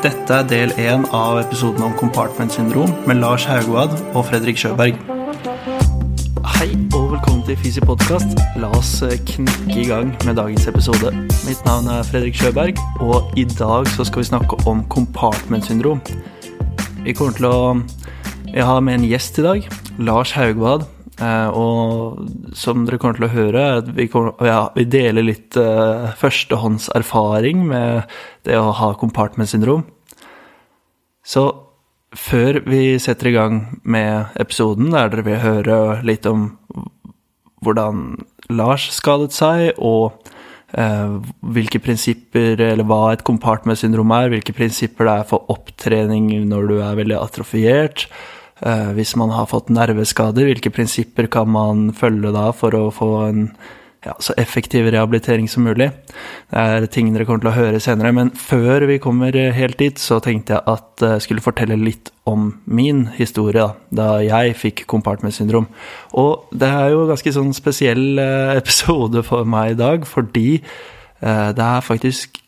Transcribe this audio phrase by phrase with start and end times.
[0.00, 4.96] Dette er del én av episoden om compartment syndrom med Lars Haugvad og Fredrik Sjøberg.
[6.54, 8.32] Hei og velkommen til Fysi podkast.
[8.62, 11.12] La oss eh, knekke i gang med dagens episode.
[11.44, 16.00] Mitt navn er Fredrik Sjøberg, og i dag så skal vi snakke om compartment syndrom.
[17.04, 17.60] Vi kommer til å
[18.54, 20.88] Jeg har med en gjest i dag, Lars Haugvad.
[21.20, 26.12] Eh, og som dere kommer til å høre, vi, kommer, ja, vi deler litt uh,
[26.20, 28.14] førstehåndserfaring med
[28.48, 29.84] det å ha compartment syndrom.
[31.20, 31.44] Så
[32.16, 35.78] før vi setter i gang med episoden, der dere vil høre
[36.08, 36.48] litt om
[37.60, 38.16] hvordan
[38.50, 40.16] Lars skadet seg, og
[40.72, 41.20] uh,
[41.52, 46.72] hvilke prinsipper, eller hva et compartment syndrom er, hvilke prinsipper det er for opptrening når
[46.72, 48.08] du er veldig atrofiert,
[48.60, 53.46] hvis man har fått nerveskader, hvilke prinsipper kan man følge da for å få en
[54.04, 55.90] ja, så effektiv rehabilitering som mulig?
[56.50, 60.00] Det er ting dere kommer til å høre senere, men før vi kommer helt dit,
[60.00, 64.84] så tenkte jeg at jeg skulle fortelle litt om min historie da, da jeg fikk
[64.90, 65.68] compartment syndrom.
[66.18, 70.48] Og det er jo en ganske sånn spesiell eh, episode for meg i dag, fordi
[70.58, 72.39] eh, det er faktisk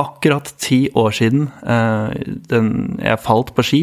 [0.00, 1.48] akkurat ti år siden
[2.50, 3.82] den, jeg falt på ski.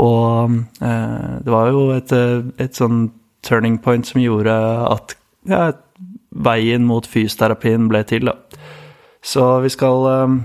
[0.00, 2.12] Og eh, det var jo et,
[2.60, 3.10] et, sånn
[3.44, 4.54] turning point som gjorde
[4.88, 5.16] at
[5.48, 5.72] ja,
[6.30, 8.38] veien mot fysioterapien ble til, da.
[9.22, 10.38] Så vi skal eh,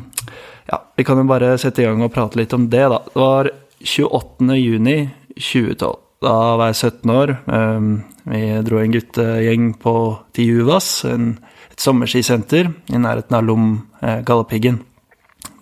[0.67, 2.99] Ja, vi kan jo bare sette i gang og prate litt om det, da.
[3.07, 4.51] Det var 28.
[4.59, 4.99] juni
[5.37, 6.03] 2012.
[6.25, 7.35] Da var jeg 17 år.
[7.55, 7.87] Eh,
[8.27, 9.95] vi dro en guttegjeng på
[10.35, 11.37] til Juvas, en,
[11.71, 13.69] et sommerskisenter i nærheten av Lom
[14.01, 14.81] eh, Galdhøpiggen.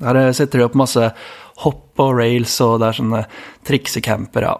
[0.05, 1.09] Der setter de opp masse
[1.63, 3.25] hopp og rails, og det er sånne
[3.67, 4.55] triksecamper, ja.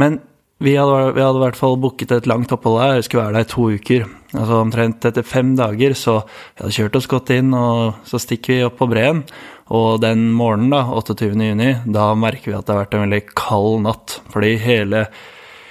[0.00, 0.20] Men
[0.60, 3.38] vi hadde, vi hadde, i hvert fall booket et langt opphold der, vi skulle være
[3.38, 4.02] der i to uker.
[4.34, 8.52] Altså Omtrent etter fem dager så vi hadde kjørt oss godt inn, og så stikker
[8.52, 9.24] vi opp på breen.
[9.72, 11.30] Og den morgenen, da, 28.
[11.32, 14.18] juni, da merker vi at det har vært en veldig kald natt.
[14.34, 15.06] Fordi hele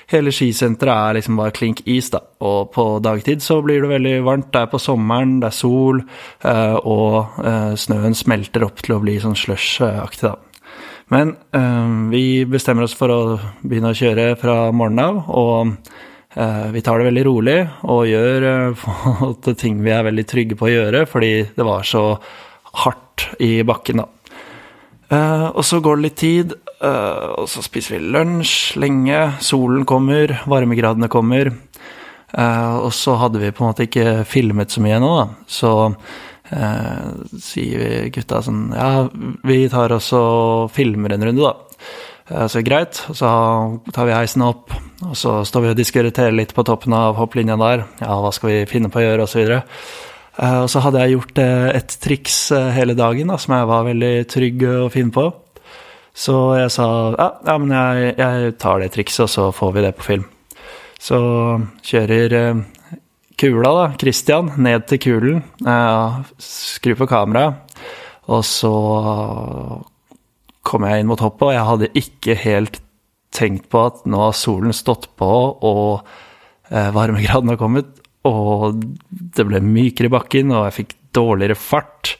[0.09, 2.21] hele skisenteret er liksom bare klink is, da.
[2.45, 4.51] Og på dagtid så blir det veldig varmt.
[4.53, 6.03] Det er på sommeren, det er sol,
[6.43, 10.35] eh, og eh, snøen smelter opp til å bli sånn slush-aktig, da.
[11.09, 11.31] Men
[12.11, 13.21] vi bestemmer oss for å
[13.65, 15.71] begynne å kjøre fra morgenen av, og
[16.69, 17.55] vi tar det veldig rolig
[17.89, 18.45] og gjør
[19.63, 22.03] ting vi er veldig trygge på å gjøre, fordi det var så
[22.83, 25.17] hardt i bakken, da.
[25.49, 29.17] og så går det litt tid, og så spiser vi lunsj lenge.
[29.43, 31.51] Solen kommer, varmegradene kommer.
[32.29, 35.25] Uh, og så hadde vi på en måte ikke filmet så mye ennå, da.
[35.49, 37.07] Så uh,
[37.41, 39.07] sier vi gutta sånn Ja,
[39.49, 42.45] vi tar oss og filmer en runde, da.
[42.51, 43.01] så greit.
[43.09, 43.31] Og så
[43.95, 47.57] tar vi heisen opp, og så står vi og diskuterer litt på toppen av hopplinja
[47.57, 47.87] der.
[48.03, 49.63] Ja, hva skal vi finne på å gjøre, og så videre.
[50.39, 52.35] Og så hadde jeg gjort et triks
[52.71, 55.25] hele dagen da, som jeg var veldig trygg og fin på.
[56.19, 59.85] Så jeg sa ja, ja men jeg, jeg, tar det trikset, og så får vi
[59.85, 60.25] det på film.
[60.99, 61.19] Så
[61.87, 62.65] kjører eh,
[63.39, 65.39] kula, da, Christian, ned til kulen.
[65.63, 67.79] skru skrur på kameraet,
[68.29, 68.73] og så
[70.69, 72.81] kom jeg inn mot hoppet, og jeg hadde ikke helt
[73.33, 75.31] tenkt på at nå har solen stått på,
[75.63, 76.03] og
[76.67, 77.95] eh, varmegraden har kommet,
[78.27, 82.17] og det ble mykere i bakken, og jeg fikk dårligere fart.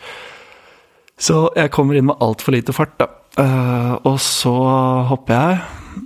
[1.20, 3.10] Så jeg kommer inn med altfor lite fart, da.
[3.38, 4.54] Uh, og så
[5.12, 5.60] hopper jeg.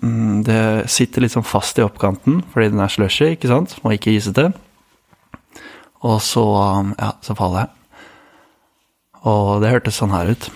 [0.03, 3.93] Mm, det sitter litt sånn fast i oppkanten fordi den er slushy, ikke sant, Må
[3.95, 4.49] ikke isete.
[6.03, 7.69] Og så, um, ja, så faller jeg.
[9.23, 10.49] Og det hørtes sånn her ut.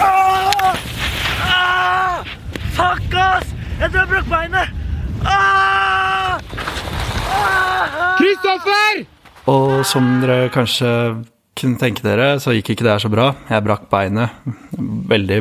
[0.00, 0.78] Ah!
[1.44, 2.24] Ah!
[2.78, 3.52] Fuck, ass!
[3.80, 4.80] Jeg tror jeg brukket beinet!
[8.18, 9.04] Kristoffer!
[9.50, 10.90] Og som dere kanskje
[11.54, 13.28] kunne tenke dere, så gikk ikke det her så bra.
[13.50, 14.40] Jeg brakk beinet.
[15.10, 15.38] Veldig,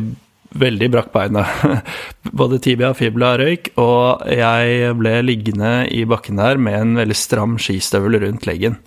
[0.60, 1.64] veldig brakk beinet.
[2.42, 7.18] Både tibia og fibula røyk, og jeg ble liggende i bakken der med en veldig
[7.18, 8.78] stram skistøvel rundt leggen.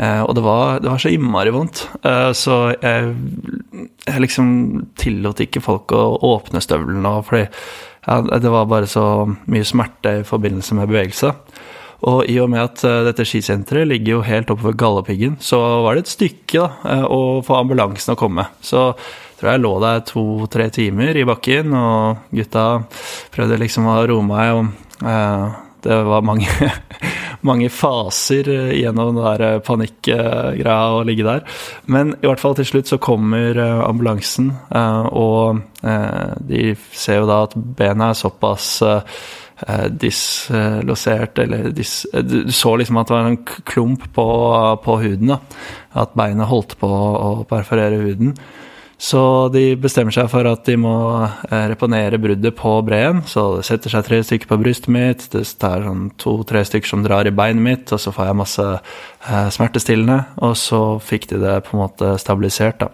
[0.00, 3.10] Eh, og det var, det var så innmari vondt, eh, så jeg,
[4.06, 4.52] jeg liksom
[4.96, 7.42] tillot ikke folk å åpne støvelen fordi
[8.06, 11.34] ja, det var bare så mye smerte i forbindelse med bevegelse.
[12.08, 15.60] Og i og med at uh, dette skisenteret ligger jo helt oppe ved Galdhøpiggen, så
[15.84, 18.46] var det et stykke da, uh, å få ambulansen å komme.
[18.64, 18.90] Så
[19.40, 22.68] tror jeg lå der to-tre timer i bakken, og gutta
[23.34, 24.54] prøvde liksom å roe meg.
[24.56, 26.48] og uh, det var mange,
[27.48, 31.44] mange faser gjennom den der panikkgreia å ligge der.
[31.88, 33.56] Men i hvert fall til slutt så kommer
[33.86, 34.50] ambulansen,
[35.08, 39.16] og de ser jo da at benet er såpass eh,
[39.90, 44.26] dislosert, eller dis, Du så liksom at det var en klump på,
[44.84, 45.40] på huden, da.
[46.00, 48.34] At beinet holdt på å perforere huden.
[49.00, 50.92] Så de bestemmer seg for at de må
[51.24, 53.22] eh, reponere bruddet på breen.
[53.24, 57.06] Så det setter seg tre stykker på brystet mitt, det er sånn to-tre stykker som
[57.06, 60.18] drar i beinet mitt, og så får jeg masse eh, smertestillende.
[60.44, 62.92] Og så fikk de det på en måte stabilisert, da.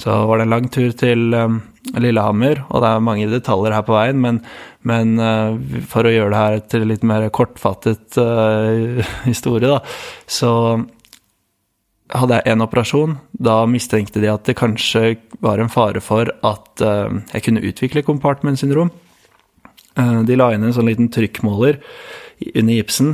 [0.00, 1.36] Så var det en lang tur til
[1.92, 4.40] Lillehammer, og det er mange detaljer her på veien, men,
[4.88, 5.52] men uh,
[5.90, 9.82] for å gjøre det her til litt mer kortfattet uh, historie, da,
[10.24, 10.50] så
[12.14, 13.18] hadde jeg én operasjon.
[13.32, 18.06] Da mistenkte de at det kanskje var en fare for at uh, jeg kunne utvikle
[18.06, 18.92] compartment syndrom.
[19.94, 21.82] Uh, de la inn en sånn liten trykkmåler
[22.50, 23.12] under gipsen,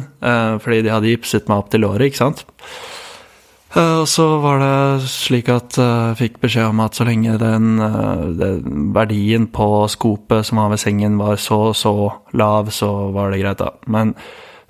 [0.64, 2.40] fordi de hadde gipset meg opp til låret, ikke sant.
[3.78, 7.76] Og så var det slik at jeg fikk beskjed om at så lenge den,
[8.40, 11.94] den verdien på skopet som var ved sengen var så så
[12.34, 13.70] lav, så var det greit, da.
[13.86, 14.16] Men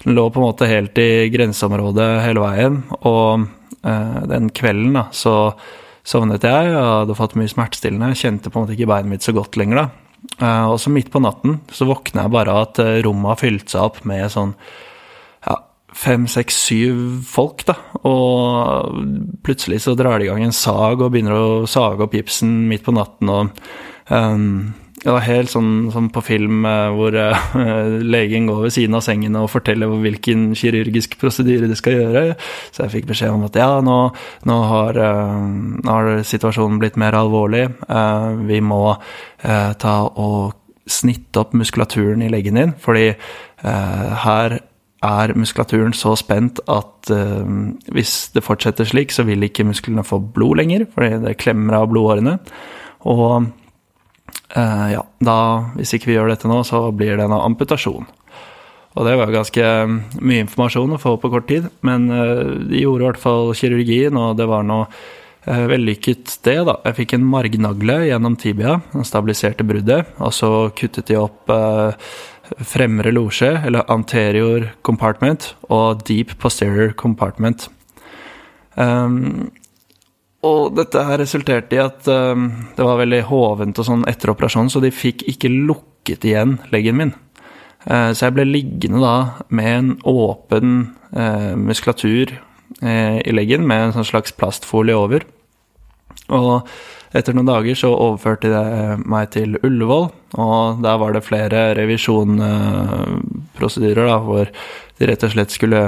[0.05, 3.49] den lå på en måte helt i grenseområdet hele veien, og
[3.83, 5.55] Eh, den kvelden da, så
[6.05, 8.13] sovnet jeg og hadde fått mye smertestillende.
[8.19, 9.87] Kjente på en måte ikke beinet mitt så godt lenger da.
[10.37, 13.41] Eh, og så midt på natten så våkna jeg bare av at eh, rommet har
[13.41, 14.55] fylt seg opp med sånn
[15.97, 17.77] fem, seks, syv folk, da.
[18.09, 19.01] Og
[19.47, 22.87] plutselig så drar de i gang en sag og begynner å sage opp gipsen midt
[22.87, 23.51] på natten og
[24.09, 24.71] um,
[25.01, 27.45] det var helt sånn som på film eh, hvor uh,
[28.15, 32.25] legen går ved siden av sengen og forteller hvilken kirurgisk prosedyre de skal gjøre.
[32.69, 33.97] Så jeg fikk beskjed om at ja, nå,
[34.51, 35.41] nå, har, uh,
[35.81, 37.65] nå har, situasjonen blitt mer alvorlig.
[37.89, 38.83] Uh, vi må
[39.41, 40.59] ta og
[40.91, 43.07] snitte opp muskulaturen i leggen din, fordi
[43.65, 44.57] her
[45.07, 47.09] er muskulaturen så spent at
[47.95, 51.87] hvis det fortsetter slik, så vil ikke musklene få blod lenger, fordi det klemmer av
[51.89, 52.35] blodårene.
[53.09, 53.49] Og
[54.51, 55.37] Uh, ja, da,
[55.79, 58.09] hvis ikke vi gjør dette nå, så blir det en amputasjon.
[58.99, 62.83] Og det var ganske mm, mye informasjon å få på kort tid, men uh, de
[62.83, 66.81] gjorde i hvert fall kirurgien, og det var noe uh, vellykket, det, da.
[66.89, 71.55] Jeg fikk en margnagle gjennom tibia, den stabiliserte bruddet, og så kuttet de opp
[72.59, 77.69] fremre losje, eller anterior compartment, og deep posterior compartment.
[78.77, 79.51] Um,
[80.47, 84.71] og dette her resulterte i at um, det var veldig hovent og sånn etter operasjonen,
[84.73, 87.13] så de fikk ikke lukket igjen leggen min.
[87.85, 89.17] Uh, så jeg ble liggende da
[89.53, 90.79] med en åpen
[91.17, 92.33] uh, muskulatur
[92.81, 95.29] uh, i leggen med en sånn slags plastfolie over.
[96.31, 96.69] Og
[97.17, 98.63] etter noen dager så overførte de
[99.11, 100.07] meg til Ullevål,
[100.39, 105.83] og der var det flere revisjonprosedyrer hvor de rett og slett skulle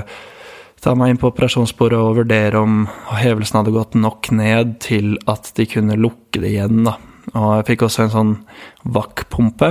[0.83, 2.73] ta meg inn på operasjonsbordet og vurdere om
[3.21, 6.79] hevelsen hadde gått nok ned til at de kunne lukke det igjen.
[6.89, 6.95] Da.
[7.37, 8.33] Og jeg fikk også en sånn
[8.97, 9.71] vakkpumpe.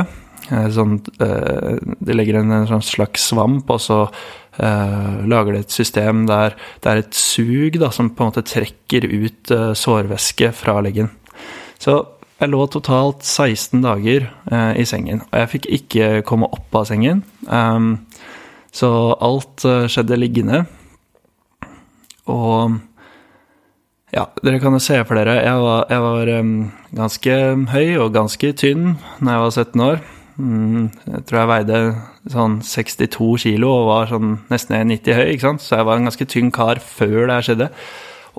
[0.52, 0.94] Eh, sånn,
[1.24, 6.26] eh, de legger en, en sånn slags svamp, og så eh, lager de et system
[6.30, 10.80] der det er et sug da, som på en måte trekker ut eh, sårvæske fra
[10.86, 11.12] leggen.
[11.82, 11.96] Så
[12.42, 16.88] jeg lå totalt 16 dager eh, i sengen, og jeg fikk ikke komme opp av
[16.90, 17.24] sengen.
[17.46, 18.08] Um,
[18.74, 18.90] så
[19.20, 20.64] alt uh, skjedde liggende.
[22.32, 22.78] Og
[24.16, 26.56] ja, dere kan jo se for dere, jeg var, jeg var um,
[26.96, 27.38] ganske
[27.74, 30.02] høy og ganske tynn da jeg var 17 år.
[30.42, 31.82] Mm, jeg tror jeg veide
[32.32, 35.66] sånn 62 kilo og var sånn nesten 1,90 høy, ikke sant.
[35.66, 37.72] Så jeg var en ganske tynn kar før det her skjedde.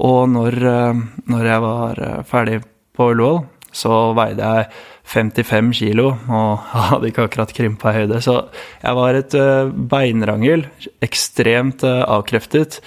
[0.02, 2.62] Og når, uh, når jeg var uh, ferdig
[2.96, 4.66] på Ullevål, så veide jeg
[5.12, 8.20] 55 kilo og hadde ikke akkurat krympa i høyde.
[8.24, 8.36] Så
[8.82, 10.66] jeg var et uh, beinrangel,
[11.04, 12.80] ekstremt avkreftet.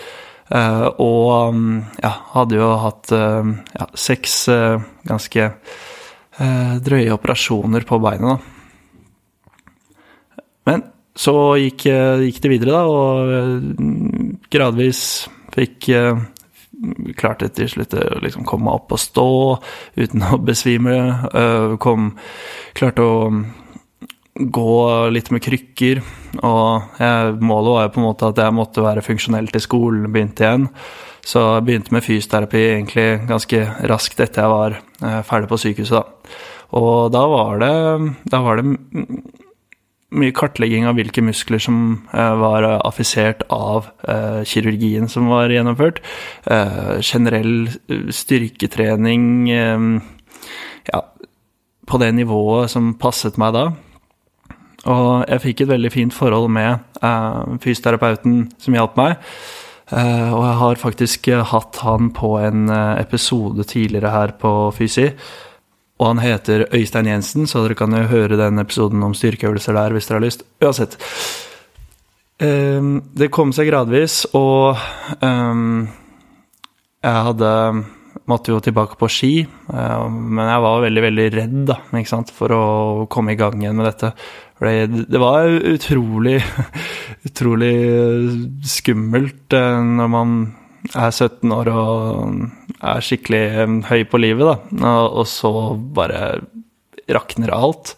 [0.45, 1.69] Uh, og um,
[2.03, 4.43] ja, hadde jo hatt ja, seks
[5.09, 5.49] ganske
[6.35, 8.51] drøye operasjoner på beinet, da.
[10.67, 10.81] Men
[11.15, 11.85] så gikk,
[12.25, 14.99] gikk, det videre, da, og gradvis
[15.55, 15.87] fikk
[17.17, 19.29] Klarte til slutt å liksom komme opp og stå
[19.99, 20.97] uten å besvime.
[21.81, 22.13] Kom,
[22.77, 23.19] klarte å
[24.35, 26.01] gå litt med krykker.
[26.43, 30.09] Og jeg, målet var jo på en måte at jeg måtte være funksjonell til skolen
[30.11, 30.67] begynte igjen.
[31.25, 35.97] Så jeg begynte med fysioterapi egentlig ganske raskt etter jeg var eh, ferdig på sykehuset.
[35.97, 36.35] Da.
[36.75, 37.73] Og da var det,
[38.29, 38.75] da var det
[40.13, 41.79] mye kartlegging av hvilke muskler som
[42.13, 46.01] eh, var affisert av eh, kirurgien som var gjennomført.
[46.45, 49.89] Eh, generell eh, styrketrening eh,
[50.91, 51.01] ja,
[51.89, 53.67] på det nivået som passet meg da.
[54.85, 56.99] Og jeg fikk et veldig fint forhold med
[57.63, 59.15] fysioterapeuten som hjalp meg.
[59.89, 65.07] Og jeg har faktisk hatt han på en episode tidligere her på Fysi.
[65.95, 69.95] Og han heter Øystein Jensen, så dere kan jo høre den episoden om styrkeøvelser der
[69.95, 70.43] hvis dere har lyst.
[70.63, 70.97] Uansett.
[72.35, 74.75] Um, det kom seg gradvis, og
[75.23, 75.85] um,
[77.03, 77.51] jeg hadde
[78.25, 81.75] Måtte jo tilbake på ski, uh, men jeg var veldig, veldig redd da,
[82.33, 82.61] for å
[83.11, 84.09] komme i gang igjen med dette.
[85.11, 86.39] Det var utrolig,
[87.27, 87.75] utrolig
[88.65, 90.33] skummelt uh, når man
[90.95, 93.43] er 17 år og er skikkelig
[93.89, 96.21] høy på livet, da, og, så bare
[97.11, 97.95] rakner alt.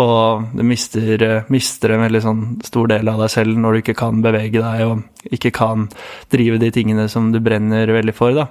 [0.00, 3.98] Og du mister, mister, en veldig sånn stor del av deg selv når du ikke
[3.98, 5.88] kan bevege deg og ikke kan
[6.30, 8.36] drive de tingene som du brenner veldig for.
[8.38, 8.46] da.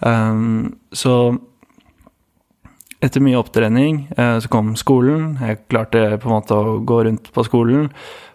[0.00, 1.36] Um, så
[3.04, 5.34] etter mye opptrening uh, så kom skolen.
[5.42, 7.90] Jeg klarte på en måte å gå rundt på skolen.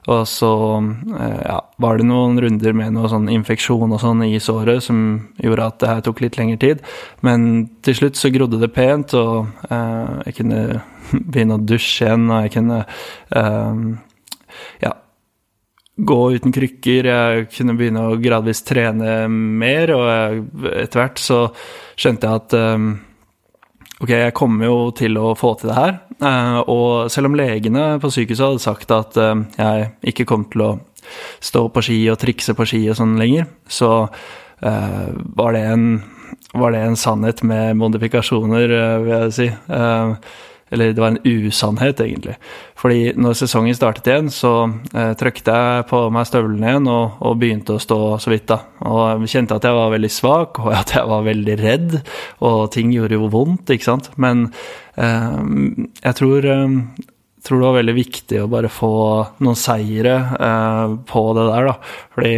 [0.09, 4.38] Og så uh, ja, var det noen runder med noe sånn infeksjon og sånn i
[4.43, 5.01] såret som
[5.41, 6.85] gjorde at det her tok litt lengre tid.
[7.25, 10.63] Men til slutt så grodde det pent, og uh, jeg kunne
[11.33, 12.83] begynne å dusje igjen, og jeg kunne
[14.79, 14.91] ja,
[16.09, 17.09] gå uten krykker.
[17.09, 21.43] Jeg kunne begynne å gradvis trene mer, og etter hvert så
[21.99, 22.59] skjønte jeg at
[23.99, 25.97] ok, jeg kommer jo til å få til det her.
[26.19, 30.65] Uh, og selv om legene på sykehuset hadde sagt at uh, jeg ikke kom til
[30.65, 30.71] å
[31.43, 35.07] stå på ski og trikse på ski og sånn lenger, så uh,
[35.39, 35.87] var, det en,
[36.53, 38.75] var det en sannhet med modifikasjoner,
[39.05, 39.49] vil jeg si.
[40.69, 42.35] Eller det var en usannhet, egentlig.
[42.79, 44.53] Fordi når sesongen startet igjen, så
[44.93, 48.59] eh, trykte jeg på meg støvlene igjen og, og, begynte å stå så vidt, da.
[48.85, 51.97] Og jeg kjente at jeg var veldig svak, og at jeg var veldig redd,
[52.45, 54.11] og ting gjorde jo vondt, ikke sant.
[54.21, 54.47] Men
[54.95, 55.41] eh,
[56.03, 56.77] jeg tror, eh,
[57.43, 58.93] tror det var veldig viktig å bare få
[59.41, 61.93] noen seire eh, på det der, da.
[62.15, 62.33] Fordi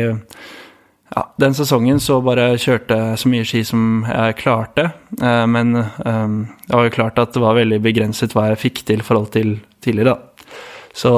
[1.16, 4.88] ja, den sesongen så bare kjørte jeg så mye ski som jeg klarte.
[5.20, 6.36] Eh, men eh,
[6.68, 9.32] det var jo klart at det var veldig begrenset hva jeg fikk til i forhold
[9.34, 10.56] til tidligere, da.
[10.96, 11.14] Så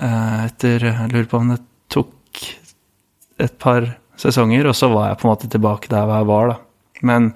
[0.00, 1.60] eh, etter Jeg lurer på om det
[1.92, 2.44] tok
[3.40, 3.88] et par
[4.20, 6.60] sesonger, og så var jeg på en måte tilbake der jeg var, da.
[7.08, 7.32] Men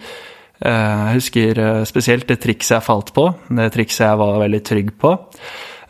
[0.65, 1.59] jeg husker
[1.89, 5.11] spesielt det trikset jeg falt på, det trikset jeg var veldig trygg på.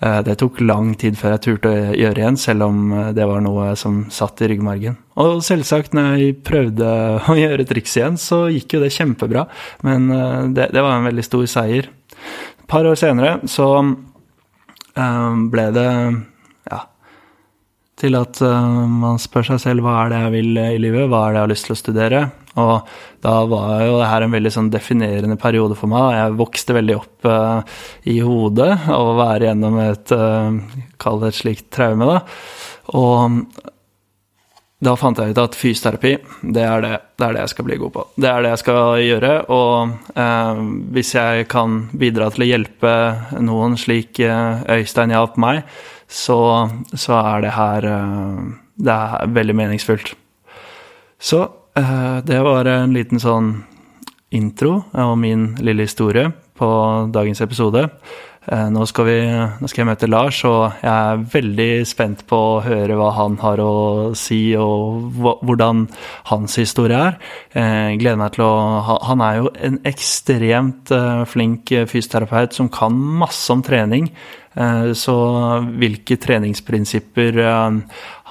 [0.05, 3.25] Eh, det tok lang tid før jeg turte å gjøre igjen, selv om eh, det
[3.29, 4.99] var noe som satt i ryggmargen.
[5.23, 6.89] Og selvsagt, når jeg prøvde
[7.33, 9.47] å gjøre triks igjen, så gikk jo det kjempebra.
[9.87, 11.89] Men eh, det, det var en veldig stor seier.
[12.13, 13.69] Et par år senere så
[14.95, 15.89] ble det
[16.71, 16.77] ja,
[17.99, 21.35] til at man spør seg selv hva er det jeg vil i livet, hva er
[21.35, 22.21] det jeg har lyst til å studere.
[22.61, 22.95] Og
[23.25, 26.15] da var jo det her en veldig sånn definerende periode for meg.
[26.19, 27.61] Jeg vokste veldig opp uh,
[28.11, 30.59] i hodet av å være gjennom et uh,
[31.03, 32.21] Kall det et slikt traume, da.
[32.95, 33.41] Og
[34.85, 36.13] da fant jeg ut at fysioterapi,
[36.55, 38.05] det er det, det er det, jeg skal bli god på.
[38.21, 39.33] Det er det jeg skal gjøre.
[39.55, 40.61] Og eh,
[40.93, 42.93] hvis jeg kan bidra til å hjelpe
[43.41, 45.63] noen slik Øystein hjalp meg,
[46.05, 46.39] så,
[46.93, 47.89] så, er det her
[48.77, 50.13] Det er veldig meningsfullt.
[51.17, 53.55] Så Eh, det var en liten sånn
[54.35, 56.69] intro og min lille historie på
[57.15, 57.89] dagens episode.
[58.45, 62.37] Eh, nå skal, vi, nå skal, jeg møte Lars, og jeg er veldig spent på
[62.37, 65.87] å høre hva han har å si, og hvordan
[66.29, 67.17] hans historie er.
[67.55, 68.53] Jeg eh, gleder meg til å
[69.09, 70.93] Han er jo en ekstremt
[71.31, 74.11] flink fysioterapeut som kan masse om trening.
[74.95, 75.15] Så
[75.81, 77.41] hvilke treningsprinsipper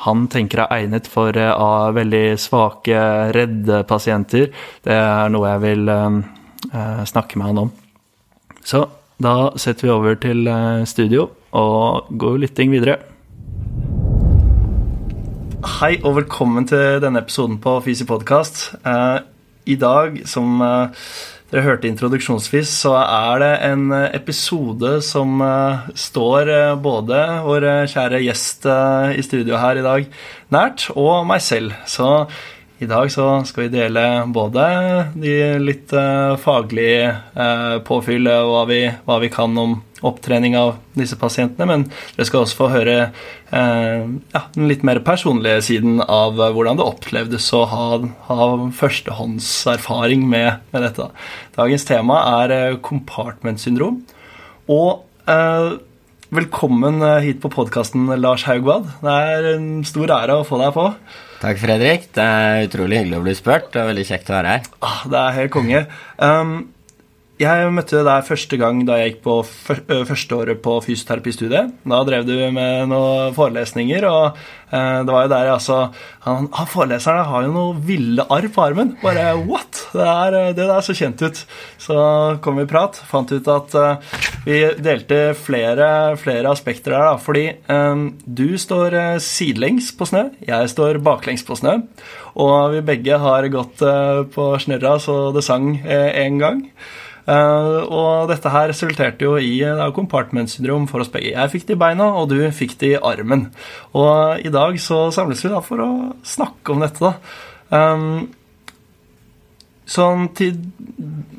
[0.03, 2.97] han tenker er egnet for uh, veldig svake,
[3.35, 4.49] redde pasienter.
[4.83, 6.19] Det er noe jeg vil uh,
[7.07, 7.71] snakke med han om.
[8.63, 8.83] Så
[9.23, 10.47] da setter vi over til
[10.89, 12.97] studio og går litt videre.
[15.77, 18.63] Hei og velkommen til denne episoden på Fysi podkast.
[19.63, 20.59] I dag, som
[21.53, 27.67] dere hørte introduksjonsvis, så er det en eh, episode som uh, står uh, både vår
[27.91, 28.65] kjære gjest
[29.13, 30.07] i studio her i dag
[30.53, 31.75] nært, og meg selv.
[31.85, 32.25] Så
[32.81, 34.65] i dag så skal vi dele både
[35.13, 35.93] de litt
[36.41, 37.13] faglige
[37.87, 42.59] påfyllet hva vi, hva vi kan om opptrening av disse pasientene, men dere skal også
[42.59, 47.87] få høre eh, ja, den litt mer personlige siden av hvordan det opplevdes å ha,
[48.27, 51.09] ha førstehåndserfaring med, med, dette.
[51.57, 54.01] Dagens tema er eh, compartment-syndrom.
[54.71, 55.73] Og eh,
[56.33, 58.89] velkommen eh, hit på podkasten, Lars Haugvad.
[59.03, 60.89] Det er en stor ære å få deg på.
[61.43, 62.07] Takk, Fredrik.
[62.15, 63.67] Det er utrolig hyggelig å bli spurt.
[63.73, 64.69] Det er veldig kjekt å være her.
[64.87, 65.81] Ah, det er helt konge.
[66.15, 66.53] Um,
[67.41, 71.71] jeg møtte deg første gang da jeg gikk på første året på fysioterapistudiet.
[71.81, 74.37] Da drev du med noen forelesninger, og
[74.69, 75.79] det var jo der jeg altså
[76.25, 78.93] han, han Foreleserne har jo noe ville arr på armen.
[79.01, 79.81] Bare what?
[79.93, 81.43] Det, er, det der så kjent ut.
[81.81, 81.97] Så
[82.45, 82.97] kom vi i prat.
[83.09, 83.75] Fant ut at
[84.45, 85.89] vi delte flere,
[86.21, 87.21] flere aspekter her, da.
[87.21, 91.79] Fordi um, du står sidelengs på snø, jeg står baklengs på snø.
[92.41, 93.81] Og vi begge har gått
[94.33, 96.63] på snørra så det sang én gang.
[97.23, 99.61] Uh, og dette her resulterte jo i
[99.95, 101.31] compartment-syndrom for oss begge.
[101.31, 103.47] Jeg fikk det i beina, og du fikk det i armen.
[103.95, 105.91] Og i dag så samles vi da for å
[106.27, 107.13] snakke om dette, da.
[107.73, 108.27] Um,
[109.89, 110.55] Sånn til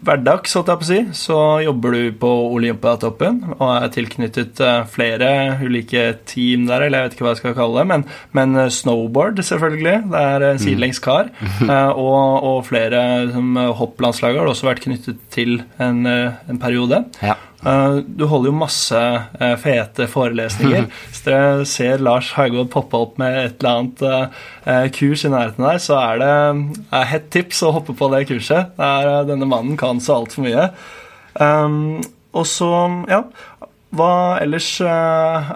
[0.04, 5.30] hverdags, så, si, så jobber du på Olympiatoppen og er tilknyttet eh, flere
[5.62, 8.04] ulike team der, eller jeg vet ikke hva jeg skal kalle det, men,
[8.36, 9.96] men eh, snowboard, selvfølgelig.
[10.12, 11.32] Det er en sidelengs kar.
[11.40, 11.72] Mm.
[12.04, 13.00] og, og, flere
[13.80, 17.04] hopplandslag har også vært knyttet til en, en periode.
[17.24, 17.38] Ja.
[17.64, 20.88] Eh, du holder jo masse eh, fete forelesninger.
[21.08, 25.64] Hvis dere ser Lars Haugvold poppe opp med et eller annet eh, kurs i nærheten
[25.64, 26.32] der, så er det
[27.00, 28.76] er hett tips å hoppe på det kurset.
[29.30, 30.68] Denne mannen kan så altfor mye.
[32.34, 32.70] og så,
[33.10, 33.24] ja
[33.94, 35.48] Hva ellers er,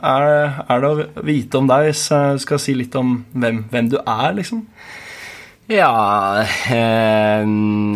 [0.68, 3.98] er, det å vite om deg, hvis jeg skal si litt om hvem, hvem du
[4.00, 4.64] er, liksom?
[5.68, 6.40] Ja
[6.72, 7.42] eh,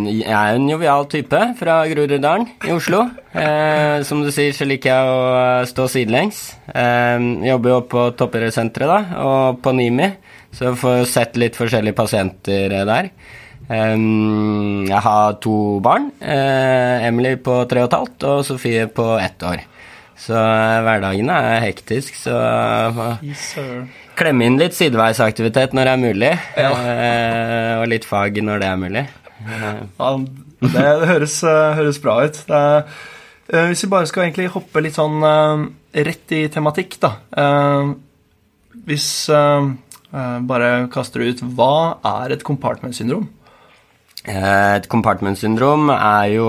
[0.05, 3.07] Jeg er en jovial type fra Groruddalen i Oslo.
[3.33, 6.43] Eh, som du sier, så liker jeg å stå sidelengs.
[6.69, 10.11] Eh, jobber jo på toppidrettssenteret, da, og på NIMI,
[10.53, 13.09] så får jeg sett litt forskjellige pasienter der.
[13.73, 13.97] Eh,
[14.93, 16.13] jeg har to barn.
[16.21, 19.65] Eh, Emily på tre og et halvt og Sofie på ett år.
[20.23, 22.37] Så hverdagene er hektisk, så
[23.25, 23.55] yes,
[24.19, 26.71] klemme inn litt sideveisaktivitet når det er mulig, ja.
[26.93, 29.05] Eh, og litt fag når det er mulig.
[29.43, 30.13] Ja,
[30.63, 32.41] det, høres, eh, høres, bra ut.
[32.49, 32.87] Er,
[33.49, 35.21] eh, hvis vi bare skal egentlig hoppe litt sånn
[35.93, 37.15] rett i tematikk, da.
[38.87, 39.09] Hvis
[40.13, 43.25] bare kaster du ut Hva er et compartment-syndrom?
[44.29, 46.49] Et compartment-syndrom er jo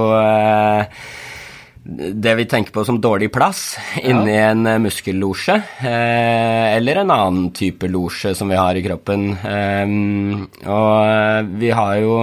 [1.84, 4.52] det vi tenker på som dårlig plass inni ja.
[4.54, 9.34] en eh, muskellosje, eh, eller en annen type losje som vi har i kroppen.
[9.36, 9.98] Eh,
[10.64, 12.22] og eh, vi har jo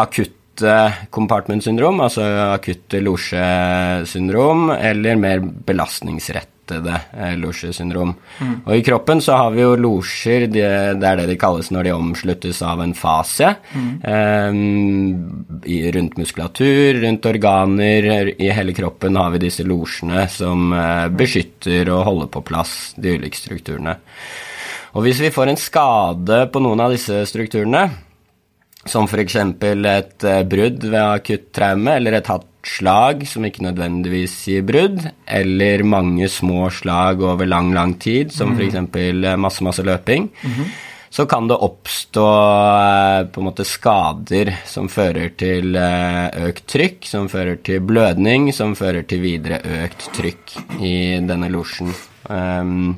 [0.00, 0.72] akutte
[1.12, 8.14] compartment-syndrom, altså akutte losjesyndrom, eller mer belastningsrett lettede eh, losjesyndrom.
[8.40, 8.54] Mm.
[8.66, 11.84] Og i kroppen så har vi jo losjer, det, det, er det de kalles når
[11.84, 14.00] de omsluttes av en fase, Mm.
[14.04, 21.88] Eh, rundt muskulatur, rundt organer, i hele kroppen har vi disse losjene som eh, beskytter
[21.92, 23.96] og holder på plass de ulike strukturene.
[24.94, 27.88] Og hvis vi får en skade på noen av disse strukturene,
[28.86, 29.36] som f.eks.
[29.36, 32.30] et eh, brudd ved akutt traume eller et
[32.68, 38.54] slag som ikke nødvendigvis gir brudd, eller mange små slag over lang, lang tid, som
[38.54, 38.58] mm.
[38.58, 38.80] f.eks.
[38.80, 40.72] Eh, masse, masse løping, mm -hmm.
[41.10, 42.26] så kan det oppstå
[42.80, 48.52] eh, på en måte skader som fører til eh, økt trykk, som fører til blødning,
[48.52, 51.94] som fører til videre økt trykk i denne losjen.
[52.28, 52.96] Um,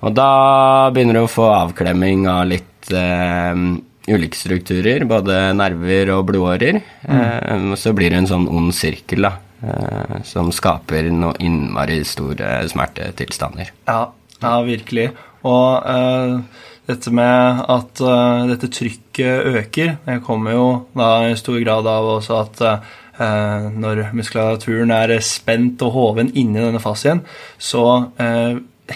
[0.00, 6.26] og da begynner du å få avklemming av litt um, ulike strukturer, både nerver og
[6.30, 6.80] blodårer.
[7.04, 7.20] Mm.
[7.20, 12.60] Eh, så blir det en sånn ond sirkel da, eh, som skaper noe innmari store
[12.70, 13.74] smertetilstander.
[13.90, 14.02] Ja,
[14.40, 15.10] ja virkelig.
[15.48, 16.40] Og uh,
[16.90, 22.08] dette med at uh, dette trykket øker, det kommer jo da i stor grad av
[22.18, 22.90] også at uh,
[23.72, 27.22] når muskulaturen er spent og hoven inni denne fascien,
[27.56, 28.02] så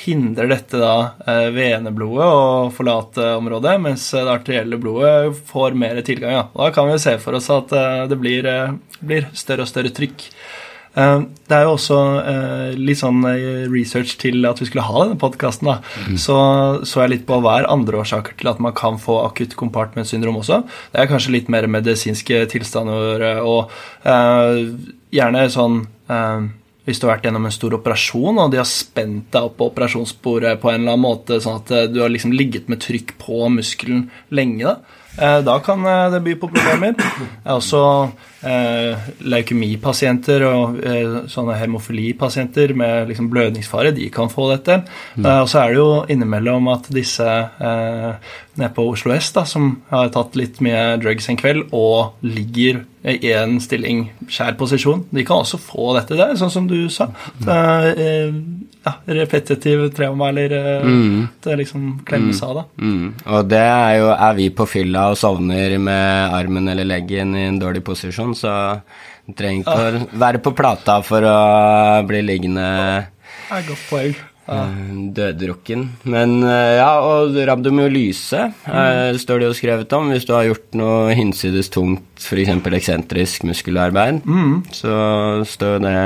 [0.02, 0.94] hindrer dette da
[1.26, 6.36] eh, veneblodet å forlate området, mens det arterielle blodet får mer tilgang.
[6.36, 6.44] Ja.
[6.54, 9.94] Da kan vi se for oss at eh, det blir, eh, blir større og større
[9.94, 10.28] trykk.
[10.94, 11.96] Det er jo også
[12.78, 13.24] litt sånn
[13.66, 15.72] research til at vi skulle ha denne podkasten.
[16.06, 16.20] Mm.
[16.22, 16.36] Så
[16.86, 20.38] så jeg litt på hva er andre årsaker til at man kan få akutt compartment-syndrom
[20.38, 20.60] også.
[20.94, 23.74] Det er kanskje litt mer medisinske tilstander og
[24.06, 25.82] gjerne sånn
[26.84, 29.68] hvis du har vært gjennom en stor operasjon, og de har spent deg opp på
[29.70, 33.16] operasjonsbordet på en eller annen måte, sånn at eh, du har liksom ligget med trykk
[33.22, 34.93] på muskelen lenge, da,
[35.46, 36.96] da kan eh, det by på problemer.
[37.44, 37.82] Er også
[38.42, 44.80] eh, leukemipasienter og eh, sånne hemofilipasienter med liksom blødningsfare, de kan få dette.
[45.14, 45.24] Mm.
[45.26, 47.28] Eh, og så er det jo innimellom at disse
[48.54, 52.84] nede på Oslo S, da, som har tatt litt mye drugs en kveld og ligger
[53.04, 55.06] i en stilling, skjær posisjon.
[55.14, 57.10] De kan også få dette der, sånn som du sa.
[57.42, 57.50] Mm.
[57.54, 58.32] er
[58.84, 60.90] ja, repetitiv trauma, eller eh,
[61.44, 62.64] det liksom klemmes av, da.
[62.84, 63.06] Mm.
[63.24, 67.46] Og det er jo Er vi på fylla og sovner med armen eller leggen i
[67.48, 68.52] en dårlig posisjon, så
[69.24, 71.40] du trenger ikke å være på plata for å
[72.04, 72.68] bli liggende
[73.48, 74.14] Det er godt poeng.
[74.44, 74.58] Ja.
[74.68, 75.86] eh, døddrukken.
[76.12, 79.16] Men eh, ja, og rabdomyolyse mm.
[79.22, 82.52] står det jo skrevet om hvis du har gjort noe hinsides tungt, f.eks.
[82.52, 84.20] eksentrisk muskelarbeid.
[84.76, 84.94] Så
[85.48, 85.98] står det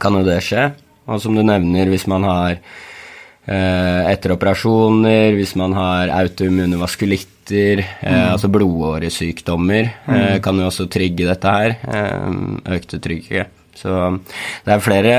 [0.00, 0.70] Kan jo det skje.
[1.10, 7.82] Og som du nevner, hvis man har eh, etter operasjoner, hvis man har autoimmune vaskulitter,
[7.82, 11.76] eh, altså blodåresykdommer, eh, kan jo også trigge dette her.
[11.82, 13.58] Eh, økte trykket.
[13.74, 14.20] Så
[14.64, 15.16] det er flere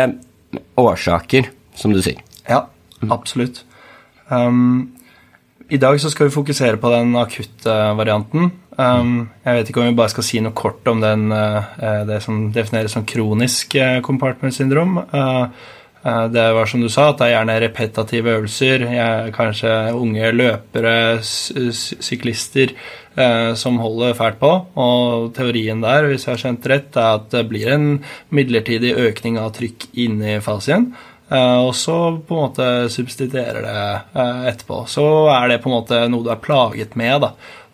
[0.80, 2.22] årsaker, som du sier.
[2.48, 2.66] Ja,
[3.12, 3.64] absolutt.
[4.30, 4.94] Um,
[5.70, 8.52] I dag så skal vi fokusere på den akutte varianten.
[8.74, 12.24] Um, jeg vet ikke om vi bare skal si noe kort om den, uh, det
[12.26, 14.98] som defineres som kronisk uh, compartment syndrom.
[15.14, 15.46] Uh,
[16.02, 18.88] uh, det var som du sa, at det er gjerne repetative øvelser.
[18.96, 22.74] Jeg, kanskje unge løpere, syklister,
[23.20, 24.52] uh, som holder fælt på.
[24.74, 27.90] Og teorien der, hvis jeg har skjønt rett, er at det blir en
[28.34, 30.96] midlertidig økning av trykk inni fasien.
[31.34, 31.94] Og så
[32.28, 34.84] på en måte substituerer det etterpå.
[34.92, 37.32] Så er det på en måte noe du er plaget med, da.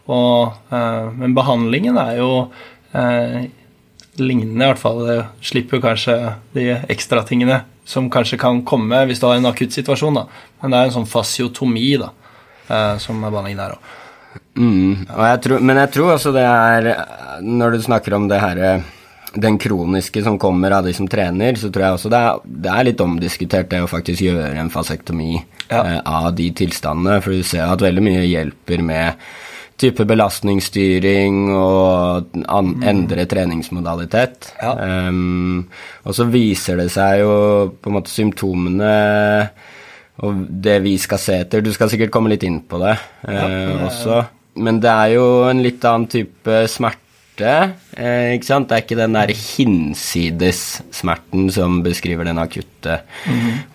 [0.10, 2.30] Og, eh, men behandlingen er jo
[2.98, 3.44] eh,
[4.20, 5.04] lignende, i hvert fall.
[5.08, 5.20] Det
[5.52, 6.16] slipper kanskje
[6.58, 10.26] de ekstra tingene som kanskje kan komme hvis du har en akutt situasjon, da.
[10.62, 12.12] Men det er en sånn fasiotomi, da,
[12.68, 13.96] eh, som er behandlingen der òg.
[14.60, 16.88] Mm, jeg tror, men jeg tror også det er
[17.42, 18.60] Når du snakker om det her
[19.34, 22.72] den kroniske som kommer av de som trener, så tror jeg også det er, det
[22.74, 25.84] er litt omdiskutert det å faktisk gjøre en fasektomi Ja.
[25.84, 27.22] eh, av de tilstandene.
[27.22, 29.14] For du ser at veldig mye hjelper med
[29.80, 34.52] type belastningsstyring og an, endre treningsmodalitet.
[34.60, 34.76] Ja.
[35.10, 35.66] Um,
[36.04, 37.34] og så viser det seg jo
[37.80, 38.94] på en måte symptomene
[40.26, 41.64] og det vi skal se etter.
[41.64, 42.96] Du skal sikkert komme litt inn på det
[43.32, 44.22] eh, også.
[44.60, 47.06] Men det er jo en litt annen type smerte.
[47.46, 48.70] Eh, ikke sant?
[48.70, 52.94] Det er ikke den der hinsides-smerten som beskriver den akutte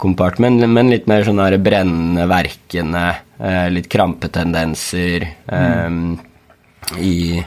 [0.01, 3.07] compartment, men litt mer sånn der brennende, verkende,
[3.39, 5.91] eh, litt krampetendenser eh,
[7.01, 7.45] i,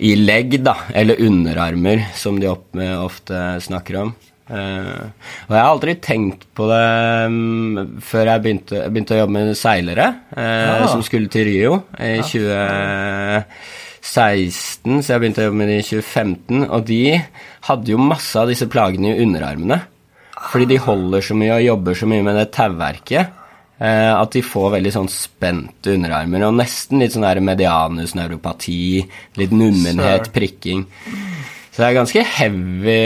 [0.00, 4.14] i legg, da, eller underarmer, som de opp, ofte snakker om.
[4.50, 5.06] Uh,
[5.46, 6.82] og jeg har aldri tenkt på det
[7.30, 10.90] um, før jeg begynte, begynte å jobbe med seilere, uh, Ja.
[10.90, 12.18] som skulle til Rio i
[14.00, 17.02] 2016, så jeg begynte å jobbe med det i 2015, og de
[17.68, 19.82] hadde jo masse av disse plagene i underarmene.
[20.50, 23.36] Fordi de holder så mye og jobber så mye med det tauverket.
[23.80, 28.80] Eh, at de får veldig sånn spente underarmer, og nesten litt sånn der medianusneuropati,
[29.40, 30.82] litt nummenhet, prikking.
[31.70, 32.98] Så det er ganske heavy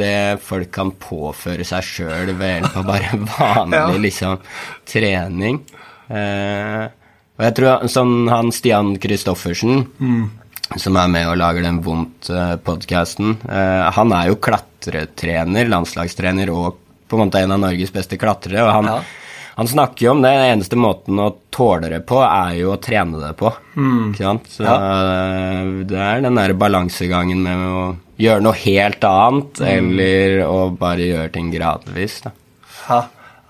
[0.00, 4.42] det folk kan påføre seg sjøl ved hjelp av bare vanlig liksom
[4.88, 5.60] trening.
[6.10, 6.88] Eh,
[7.42, 9.80] og jeg tror sånn han Stian Christoffersen,
[10.78, 16.78] som er med og lager den Vondt-podkasten, eh, han er jo klatretrener, landslagstrener og
[17.10, 18.62] på en måte en av Norges beste klatrere.
[18.62, 19.00] og han Ja.
[19.56, 22.80] han snakker jo om det, den eneste måten å tåle det på, er jo å
[22.80, 23.52] trene det på.
[23.76, 24.46] Ikke sant?
[24.48, 24.78] Så ja.
[25.84, 31.32] det er den derre balansegangen med å gjøre noe helt annet, eller å bare gjøre
[31.32, 32.22] ting gradvis.
[32.22, 32.30] Da.
[32.88, 33.02] Ja,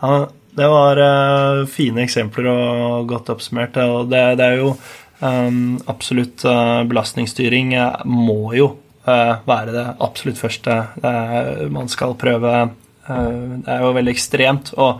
[0.02, 3.78] ja, det var uh, fine eksempler og godt oppsummert.
[3.80, 4.74] Og det, det er jo
[5.22, 8.68] um, absolutt uh, belastningsstyring eh, må jo
[9.08, 10.78] uh, være det absolutt første
[11.72, 12.52] man skal prøve.
[13.02, 14.92] Det er jo veldig ekstremt å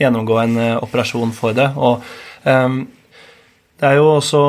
[0.00, 1.66] gjennomgå en operasjon for det.
[1.76, 2.00] Og
[2.46, 2.84] um,
[3.80, 4.44] det er jo også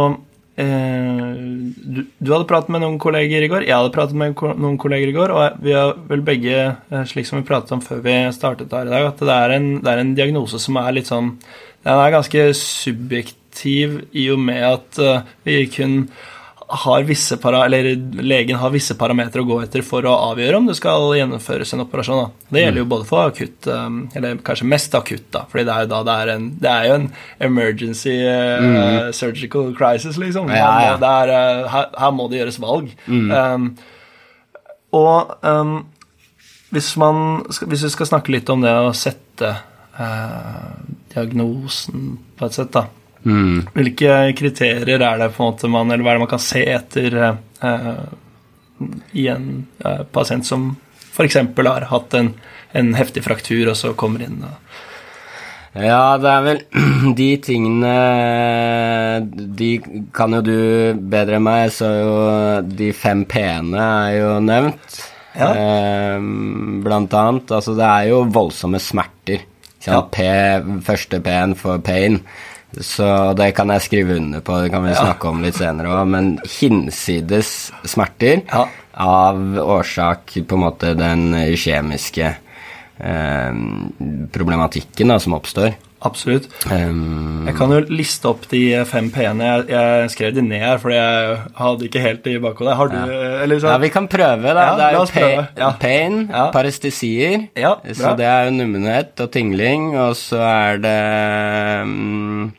[0.57, 5.11] du, du hadde pratet med noen kolleger i går, jeg hadde pratet med noen kolleger
[5.11, 8.15] i går, og vi har vel begge, eh, slik som vi pratet om før vi
[8.35, 11.11] startet her i dag, at det er en, det er en diagnose som er litt
[11.11, 11.37] sånn
[11.81, 15.95] Den er ganske subjektiv i og med at eh, vi kun
[16.71, 20.69] har visse para, eller legen har visse parametere å gå etter for å avgjøre om
[20.69, 22.21] det skal gjennomføres en operasjon.
[22.21, 22.47] Da.
[22.55, 25.85] Det gjelder jo både for akutt, um, eller kanskje mest akutt, da, fordi det er
[25.85, 27.07] jo da det er en, det er jo en
[27.49, 30.51] emergency uh, surgical crisis, liksom.
[30.55, 30.95] Ja, ja.
[30.95, 32.95] Er, uh, her, her må det gjøres valg.
[33.07, 33.67] Um,
[34.95, 35.75] og um,
[36.71, 39.51] hvis, man, hvis vi skal snakke litt om det å sette
[39.99, 40.73] uh,
[41.11, 42.87] diagnosen på et sett, da.
[43.23, 43.67] Mm.
[43.75, 46.63] Hvilke kriterier er det på en måte man, eller hva er det man kan se
[46.73, 48.05] etter eh,
[49.13, 49.51] i en
[49.85, 50.71] eh, pasient som
[51.11, 51.37] f.eks.
[51.57, 52.33] har hatt en,
[52.71, 54.55] en heftig fraktur, og så kommer inn og
[55.71, 56.57] Ja, det er vel
[57.19, 57.91] De tingene
[59.59, 59.69] De
[60.15, 60.57] kan jo du
[61.13, 62.17] bedre enn meg, så jo
[62.67, 64.99] de fem p-ene er jo nevnt.
[65.31, 65.47] Ja.
[65.55, 66.17] eh,
[66.83, 67.53] blant annet.
[67.55, 69.45] Altså, det er jo voldsomme smerter.
[69.85, 70.01] Ja.
[70.11, 70.25] P,
[70.85, 72.19] første P-en for pain.
[72.79, 76.07] Så det kan jeg skrive under på, det kan vi snakke om litt senere òg.
[76.07, 78.67] Men hinsides smerter Ja.
[78.95, 82.35] av årsak på en måte den kjemiske
[82.99, 83.51] eh,
[84.31, 85.75] problematikken da, som oppstår.
[86.03, 86.47] Absolutt.
[86.71, 89.43] Um, Jeg kan jo liste opp de fem P-ene.
[89.45, 92.75] Jeg, jeg skrev de ned her, fordi jeg hadde ikke helt i bakhodet.
[92.79, 92.95] Har du
[93.43, 94.63] eller så, Ja, vi kan prøve, da.
[94.65, 95.13] Ja, det er jo oss
[95.57, 95.71] Ja.
[95.79, 96.47] pain, Ja.
[96.51, 97.47] parestesier.
[97.55, 102.51] Ja, så det er jo nummenhet og tingling, og så er det eh,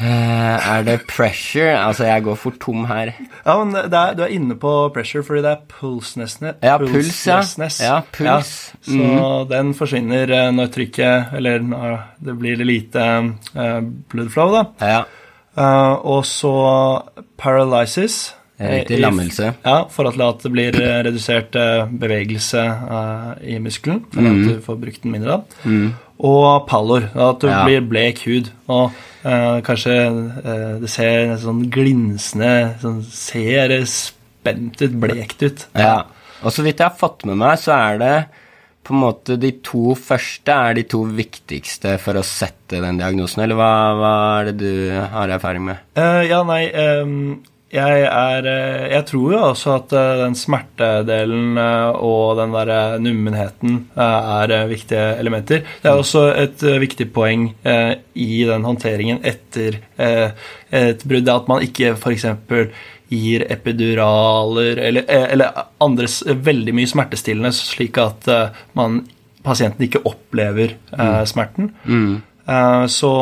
[0.00, 1.74] Er det pressure?
[1.76, 3.12] Altså, jeg går for tom her.
[3.44, 6.60] Ja, men er, Du er inne på pressure, fordi det er pulsnessness.
[6.64, 7.40] Ja, puls, ja.
[7.84, 8.72] Ja, puls.
[8.86, 9.00] Mhm.
[9.00, 13.06] Ja, så den forsvinner eh, når trykket Eller når det blir lite
[13.56, 14.64] uh, blood flow, da.
[14.80, 15.00] Ja.
[15.58, 16.54] Uh, og så
[17.38, 18.34] paralysis.
[18.60, 19.46] Riktig, lammelse.
[19.48, 19.52] i-.
[19.64, 24.04] Ja, for at det blir eh, redusert eh, bevegelse uh, i muskelen.
[24.12, 24.30] For mm.
[24.30, 25.64] at du får brukt den mindre da.
[26.20, 27.62] Og pallor, at du Ja.
[27.64, 28.50] blir blek hud.
[28.68, 28.92] Og
[29.24, 29.94] eh, kanskje
[30.44, 35.66] eh, det ser sånn glinsende sånn, Ser spent ut, blekt ut.
[35.74, 36.02] ja.
[36.42, 38.26] Og så vidt jeg har fått med meg, så er det
[38.82, 43.42] på en måte de to første er de to viktigste for å sette den diagnosen,
[43.44, 45.76] eller hva, hva er det du har erfaring med?
[45.98, 51.58] Uh, ja, nei ehm, jeg er eh, Jeg tror jo også at eh, den smertedelen
[51.60, 55.62] eh, og den derre nummenheten er viktige elementer.
[55.82, 61.94] Det er også et viktig poeng i den håndteringen etter et brudd, at man ikke
[61.94, 62.26] f.eks.
[63.10, 66.08] gir epiduraler eller, eller andre
[66.50, 68.28] veldig mye smertestillende, slik at
[68.78, 69.02] man,
[69.44, 71.72] pasienten ikke opplever eh, smerten.
[71.84, 72.20] Mm.
[72.90, 73.12] så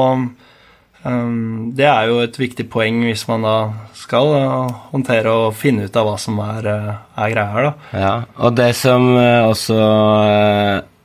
[1.79, 3.57] det er jo et viktig poeng hvis man da
[3.99, 8.01] skal uh, håndtere og finne ut av hva som er, uh, er greia her, da.
[8.05, 9.79] Ja, og det som eh, også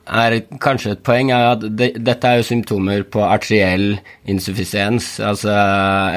[0.04, 3.94] er kanskje et poeng, er at det, dette er jo symptomer på arteriell
[4.28, 5.54] insuffisiens, altså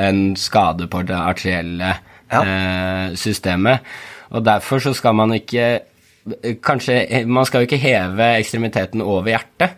[0.03, 1.95] en skade på det arterielle
[2.27, 2.41] Ja.
[2.43, 3.79] eh, systemet.
[4.35, 5.79] Og derfor så skal man ikke
[6.59, 9.77] Kanskje Man skal jo ikke heve ekstremiteten over hjertet.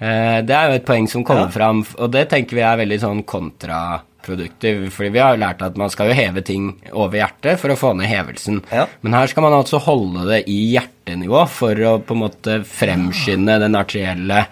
[0.00, 1.48] Eh, Det er jo et poeng som kommer Ja.
[1.48, 5.76] fram, og det tenker vi er veldig sånn kontraproduktiv, fordi vi har jo lært at
[5.76, 8.62] man skal jo heve ting over hjertet for å få ned hevelsen.
[8.72, 8.86] Ja.
[9.02, 13.58] Men her skal man altså holde det i hjertenivå for å på en måte fremskynde
[13.60, 14.46] den arterielle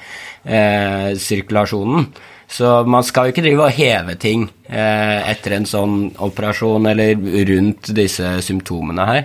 [0.44, 2.06] eh, sirkulasjonen.
[2.48, 7.16] Så man skal jo ikke drive og heve ting eh, etter en sånn operasjon eller
[7.48, 9.24] rundt disse symptomene her.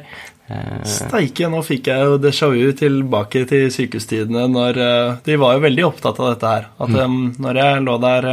[0.52, 5.56] Eh, Steike, nå fikk jeg jo déjà vu tilbake til sykehustidene når uh, De var
[5.56, 6.70] jo veldig opptatt av dette her.
[6.82, 8.32] At um, når jeg lå der,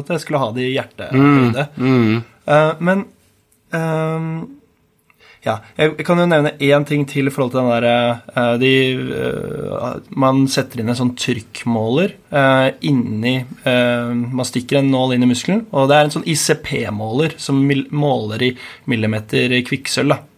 [0.00, 1.66] at jeg skulle ha det i hjertehøyde.
[2.46, 3.02] Uh, men
[3.74, 4.28] um,
[5.46, 8.70] ja, jeg kan jo nevne én ting til i forhold til den derre de,
[10.18, 12.16] Man setter inn en sånn trykkmåler
[12.88, 17.62] inni Man stikker en nål inn i muskelen, og det er en sånn ICP-måler som
[17.94, 18.50] måler i
[18.90, 20.16] millimeter kvikksølv.
[20.16, 20.35] da.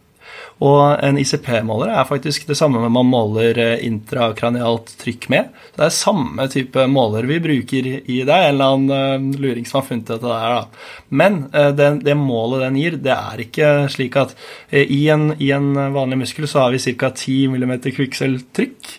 [0.64, 5.52] Og en ICP-måler er faktisk det samme man måler eh, intrakranialt trykk med.
[5.76, 8.34] Det er samme type måler vi bruker i det.
[8.34, 11.04] En eller annen eh, luring som har funnet dette der, da.
[11.20, 14.34] Men eh, det, det målet den gir, det er ikke slik at
[14.74, 17.12] i en, i en vanlig muskel så har vi ca.
[17.14, 18.96] 10 mm kvikksølvtrykk.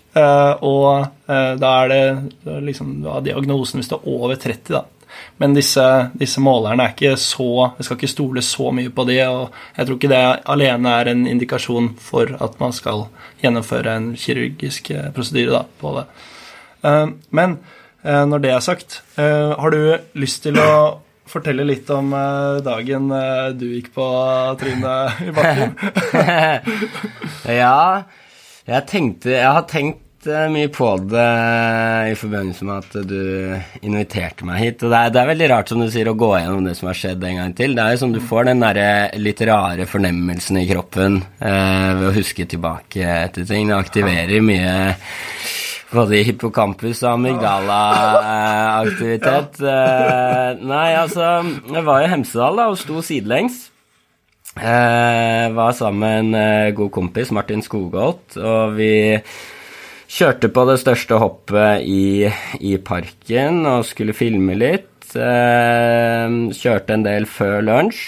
[0.66, 4.82] Og da er det liksom da er diagnosen hvis det er over 30, da.
[5.40, 5.84] Men disse,
[6.20, 9.88] disse målerne er ikke så Vi skal ikke stole så mye på de, og jeg
[9.88, 13.06] tror ikke det alene er en indikasjon for at man skal
[13.40, 16.08] gjennomføre en kirurgisk eh, prosedyre da, på det.
[16.84, 17.60] Eh, Men
[18.04, 19.80] eh, når det er sagt, har du
[20.20, 21.00] lyst til å
[21.30, 22.10] fortelle litt om
[22.66, 23.12] dagen
[23.60, 24.06] du gikk på,
[24.60, 25.76] trynet i bakken?
[27.62, 28.04] ja,
[28.70, 31.30] jeg tenkte Jeg har tenkt mye på det
[32.12, 33.22] i forbindelse med at du
[33.86, 34.84] inviterte meg hit.
[34.84, 36.88] Og det er, det er veldig rart, som du sier, å gå gjennom det som
[36.90, 37.76] har skjedd en gang til.
[37.78, 38.90] Det er jo som du får den derre
[39.22, 43.64] litt rare fornemmelsen i kroppen eh, ved å huske tilbake etter ting.
[43.72, 44.74] Det aktiverer mye
[45.90, 49.52] både hippocampus og amygdala-aktivitet.
[49.64, 51.24] Eh, nei, altså
[51.74, 53.56] Jeg var i Hemsedal da, og sto sidelengs.
[54.60, 59.20] Eh, var sammen med en eh, god kompis, Martin Skogholt, og vi
[60.10, 62.30] kjørte på det største hoppet i,
[62.66, 65.12] i parken og skulle filme litt.
[65.14, 68.02] Eh, kjørte en del før lunsj.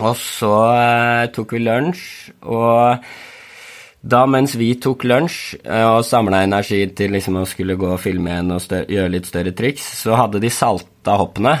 [0.00, 2.04] Og så eh, tok vi lunsj,
[2.48, 3.02] og
[4.00, 8.00] da mens vi tok lunsj eh, og samla energi til liksom å skulle gå og
[8.00, 11.52] filme igjen og større, gjøre litt større triks, så hadde de salta hoppene,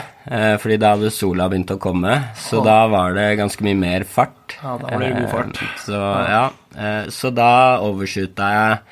[0.62, 2.14] fordi da hadde sola begynt å komme.
[2.38, 2.64] Så oh.
[2.64, 4.56] da var det ganske mye mer fart.
[4.62, 5.62] Ja, da var det god fart.
[5.84, 6.42] Så ja,
[6.76, 7.52] eh, så da
[7.84, 8.82] overshoota jeg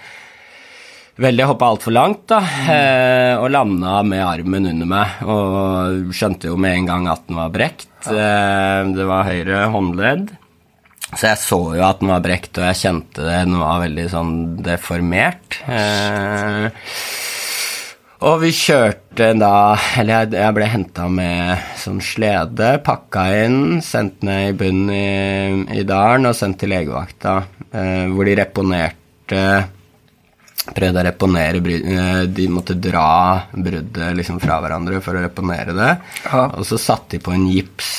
[1.19, 3.43] veldig hoppa altfor langt, da, mm.
[3.43, 5.23] og landa med armen under meg.
[5.27, 7.91] Og skjønte jo med en gang at den var brekt.
[8.07, 8.85] Ja.
[8.95, 10.29] det var høyre håndledd.
[11.17, 13.39] Så jeg så jo at den var brekt, og jeg kjente det.
[13.47, 15.57] Den var veldig sånn deformert.
[15.73, 16.69] Eh,
[18.29, 24.25] og vi kjørte da Eller jeg, jeg ble henta med sånn slede, pakka inn, sendt
[24.27, 27.39] ned i bunnen i, i dalen og sendt til legevakta,
[27.71, 29.43] eh, hvor de reponerte
[30.75, 35.91] Prøvde å reponere eh, De måtte dra bruddet liksom fra hverandre for å reponere det.
[36.27, 36.45] Ja.
[36.59, 37.93] Og så satte de på en gips.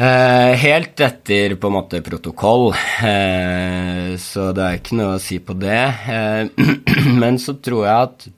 [0.00, 2.70] Eh, helt etter på en måte protokoll,
[3.04, 5.80] eh, så det er ikke noe å si på det.
[6.08, 6.68] Eh,
[7.20, 8.30] men så tror jeg at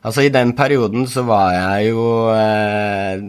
[0.00, 3.20] Altså, i den perioden så var jeg jo eh,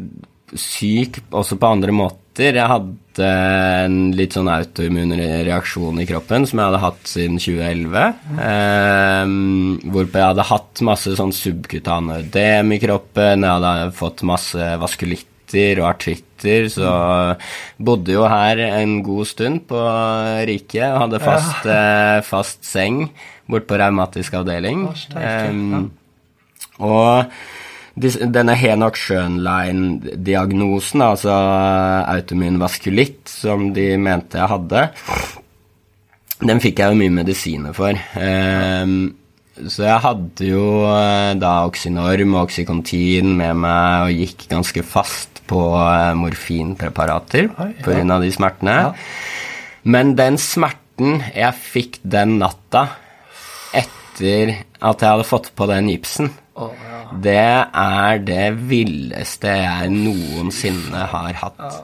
[0.56, 2.21] syk også på andre måter.
[2.40, 8.06] Jeg hadde en litt sånn autoimmun reaksjon i kroppen som jeg hadde hatt siden 2011.
[8.46, 9.34] Eh,
[9.92, 15.82] hvorpå jeg hadde hatt masse sånn subkutane ødem i kroppen, jeg hadde fått masse vaskulitter
[15.84, 16.92] og artritter, så
[17.84, 19.82] bodde jo her en god stund på
[20.48, 23.10] Riket og hadde fast, eh, fast seng
[23.52, 24.88] bort på revmatisk avdeling.
[24.96, 25.90] Steike, Eh,
[26.82, 27.26] og
[27.96, 31.34] denne Henok Schönlein-diagnosen, altså
[32.08, 34.86] autoimmun vaskulitt, som de mente jeg hadde,
[36.42, 37.98] den fikk jeg jo mye medisiner for.
[38.18, 39.14] Ehm,
[39.62, 45.44] så jeg hadde jo eh, da Oxynorm og Oxycontin med meg og gikk ganske fast
[45.50, 47.84] på eh, morfinpreparater Oi, ja.
[47.84, 48.18] pga.
[48.24, 48.78] de smertene.
[49.84, 52.88] Men den smerten jeg fikk den natta
[53.76, 57.01] etter at jeg hadde fått på den gipsen, oh, ja.
[57.24, 61.82] Det er det villeste jeg noensinne har hatt.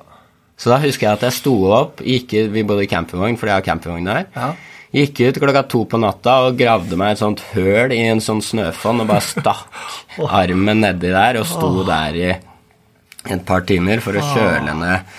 [0.58, 3.60] Så da husker jeg at jeg sto opp, gikk vi bodde i campingvogn, for jeg
[3.60, 4.26] har campingvogn der.
[4.34, 4.50] Ja.
[4.98, 8.40] Gikk ut klokka to på natta og gravde meg et sånt høl i en sånn
[8.42, 9.68] snøfonn og bare stakk
[10.40, 15.18] armen nedi der og sto der i et par timer for å kjøle ned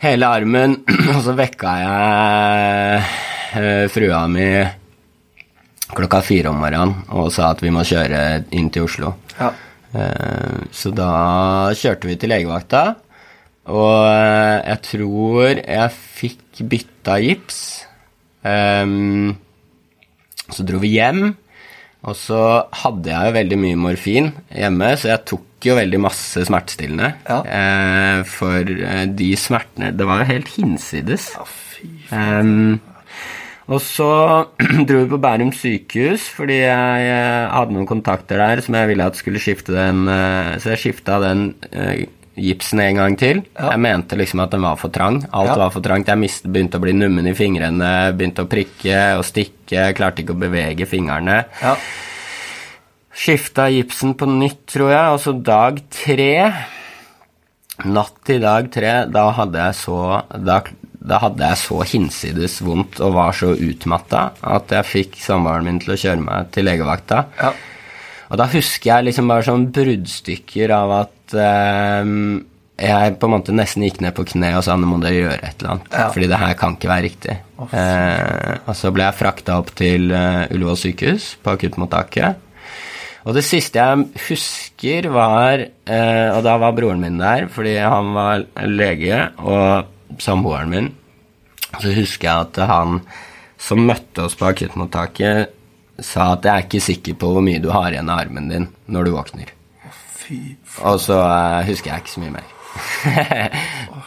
[0.00, 0.80] hele armen.
[1.14, 3.00] Og så vekka jeg
[3.60, 4.50] eh, frua mi
[5.96, 9.14] klokka fire om morgenen og sa at vi må kjøre inn til Oslo.
[9.40, 9.50] Ja.
[9.94, 12.82] Eh, Så da kjørte vi til legevakta,
[13.70, 17.60] og eh, jeg tror jeg fikk bytta gips.
[18.44, 19.36] Ehm,
[20.50, 21.34] Så dro vi hjem,
[22.02, 22.40] og så
[22.80, 27.10] hadde jeg jo veldig mye morfin hjemme, så jeg tok jo veldig masse smertestillende.
[27.28, 27.42] Ja.
[27.44, 31.32] Eh, For de smertene Det var jo helt hinsides.
[31.36, 32.80] Ja, fy Ehm,
[33.70, 34.06] og så
[34.88, 37.10] dro vi på Bærum sykehus fordi jeg
[37.54, 41.20] hadde noen kontakter der som jeg ville at skulle skifte den eh, Så jeg skifta
[41.22, 42.08] den eh,
[42.40, 43.42] gipsen en gang til.
[43.58, 43.72] Ja.
[43.74, 45.18] Jeg mente liksom at den var for trang.
[45.30, 45.56] Alt Ja.
[45.60, 46.08] var for trangt.
[46.08, 50.32] Jeg mist, begynte å bli nummen i fingrene, begynte å prikke og stikke, klarte ikke
[50.32, 51.42] å bevege fingrene.
[51.60, 51.74] Ja.
[53.12, 56.32] Skifta gipsen på nytt, tror jeg, og så dag tre
[57.80, 59.98] Natt til dag tre, da hadde jeg så
[60.36, 60.58] Da,
[61.00, 65.80] da hadde jeg så hinsides vondt og var så utmatta at jeg fikk samboeren min
[65.80, 67.24] til å kjøre meg til legevakta.
[67.40, 67.54] Ja.
[68.30, 72.12] Og da husker jeg liksom bare sånn bruddstykker av at eh,
[72.80, 75.40] jeg på en måte nesten gikk ned på kne og sa nå må dere gjøre
[75.40, 75.88] et eller annet.
[75.92, 76.06] Ja.
[76.14, 77.36] Fordi det her kan ikke være riktig.
[77.76, 82.46] eh, og så ble jeg frakta opp til uh, Ullevål sykehus på akuttmottaket.
[83.28, 88.14] Og det siste jeg husker, var eh, Og da var broren min der, fordi han
[88.16, 90.90] var lege, og samboeren min.
[91.78, 93.00] Så husker jeg at han
[93.60, 95.56] som møtte oss på akuttmottaket,
[96.00, 98.70] sa at jeg er ikke sikker på hvor mye du har igjen av armen din
[98.88, 99.52] når du våkner.
[100.16, 102.56] Fy Og så uh, husker jeg ikke så mye mer.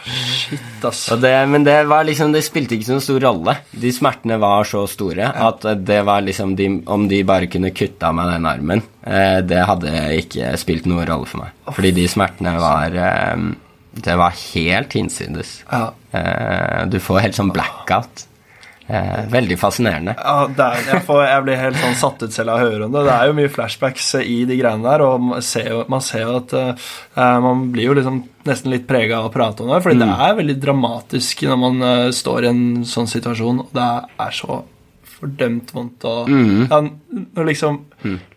[0.04, 1.06] shit, ass.
[1.20, 3.56] Det, men det var liksom Det spilte ikke så stor rolle.
[3.70, 8.08] De smertene var så store at det var liksom de, Om de bare kunne kutte
[8.08, 11.54] av meg den armen, eh, det hadde ikke spilt noen rolle for meg.
[11.76, 13.46] Fordi de smertene var eh,
[13.94, 15.62] Det var helt hinsides.
[15.70, 15.92] Ja.
[16.10, 18.26] Eh, du får helt sånn blackout.
[18.86, 20.12] Eh, veldig fascinerende.
[20.18, 22.92] Ja, er, jeg, får, jeg blir helt sånn satt ut selv av å høre om
[22.92, 23.04] det.
[23.06, 26.26] Det er jo mye flashbacks i de greiene der, og man ser jo, man ser
[26.26, 29.80] jo at uh, man blir jo liksom nesten litt prega av å prate om det,
[29.86, 33.88] fordi det er veldig dramatisk når man uh, står i en sånn situasjon, og det
[34.26, 34.60] er så
[35.14, 36.66] fordømt vondt og Mm.
[36.68, 36.80] ja,
[37.38, 37.78] Når liksom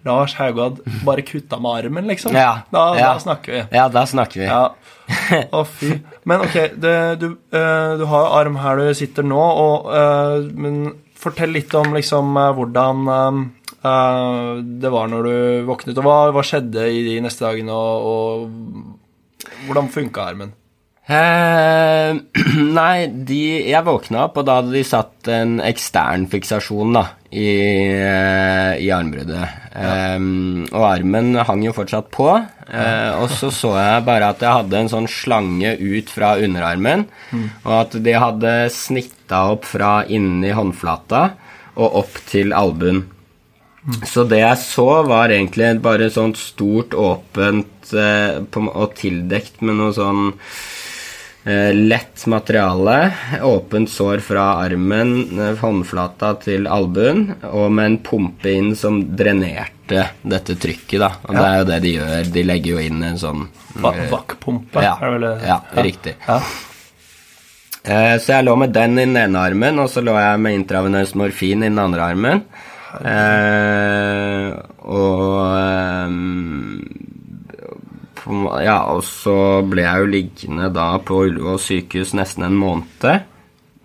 [0.06, 2.32] Lars Haugad bare kutta med armen, liksom.
[2.38, 3.14] Ja, Da, ja.
[3.14, 3.64] da snakker vi.
[3.76, 4.46] Ja, da snakker vi.
[4.48, 4.70] Ja.
[5.58, 5.94] Å, fy.
[6.28, 10.88] Men ok, det, du, uh, du har arm her du sitter nå, og, uh, men
[11.18, 14.52] fortell litt om liksom eh, hvordan eh,
[14.84, 19.68] det var når du våknet, og hva, hva skjedde i de neste dagene, og, og
[19.68, 20.54] hvordan funka armen?
[21.08, 22.18] Eh,
[22.80, 23.40] nei, de,
[23.70, 27.48] jeg våkna opp, og da hadde de satt en ekstern fiksasjon da, i,
[27.96, 29.54] eh, i armbruddet.
[29.72, 30.18] Eh,
[30.74, 32.28] og armen hang jo fortsatt på.
[32.68, 37.06] eh, og så så jeg bare at jeg hadde en sånn slange ut fra underarmen,
[37.64, 41.30] og at de hadde snitta opp fra inni håndflata
[41.78, 43.06] og opp til albuen.
[44.04, 49.80] Så det jeg så, var egentlig bare sånt stort, åpent eh, på, og tildekt med
[49.80, 50.34] noe sånn
[51.74, 53.14] lett materiale.
[53.44, 60.10] Åpent sår fra armen, eh, håndflata til albuen, og med en pumpe inn som drenerte
[60.28, 61.12] dette trykket, da.
[61.30, 62.32] Og det er jo det de gjør.
[62.34, 64.82] De legger jo inn en sånn Va Vakkpumpe?
[64.82, 65.48] ja, er det vel det?
[65.48, 66.16] ja, riktig.
[66.28, 66.40] Ja.
[67.88, 70.54] Eh, Så jeg lå med den i den ene armen, og så lå jeg med
[70.60, 72.42] intravenøs morfin i den andre armen.
[72.98, 74.52] Eh,
[74.88, 76.97] og eh, på-
[78.64, 83.26] Ja, og så ble jeg jo liggende da på Ullevål sykehus nesten en måned